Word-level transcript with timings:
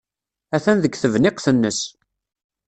Atan 0.55 0.77
deg 0.81 0.93
tebniqt-nnes. 0.97 1.79